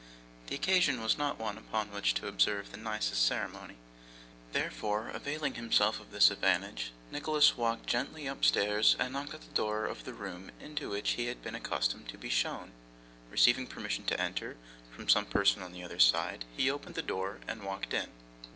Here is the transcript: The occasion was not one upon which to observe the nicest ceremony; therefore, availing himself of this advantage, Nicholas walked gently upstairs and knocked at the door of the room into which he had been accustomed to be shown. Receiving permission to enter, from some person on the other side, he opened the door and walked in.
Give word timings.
The 0.47 0.55
occasion 0.55 0.99
was 0.99 1.19
not 1.19 1.37
one 1.37 1.59
upon 1.59 1.91
which 1.91 2.15
to 2.15 2.25
observe 2.27 2.71
the 2.71 2.77
nicest 2.77 3.23
ceremony; 3.23 3.77
therefore, 4.51 5.09
availing 5.09 5.53
himself 5.53 5.99
of 5.99 6.09
this 6.09 6.31
advantage, 6.31 6.91
Nicholas 7.11 7.55
walked 7.55 7.85
gently 7.85 8.25
upstairs 8.25 8.95
and 8.97 9.13
knocked 9.13 9.35
at 9.35 9.41
the 9.41 9.53
door 9.53 9.85
of 9.85 10.03
the 10.03 10.15
room 10.15 10.49
into 10.59 10.89
which 10.89 11.11
he 11.11 11.27
had 11.27 11.43
been 11.43 11.53
accustomed 11.53 12.09
to 12.09 12.17
be 12.17 12.29
shown. 12.31 12.71
Receiving 13.29 13.67
permission 13.67 14.03
to 14.05 14.19
enter, 14.19 14.57
from 14.89 15.07
some 15.07 15.27
person 15.27 15.61
on 15.61 15.71
the 15.71 15.83
other 15.83 15.99
side, 15.99 16.45
he 16.57 16.71
opened 16.71 16.95
the 16.95 17.03
door 17.03 17.39
and 17.47 17.61
walked 17.63 17.93
in. 17.93 18.09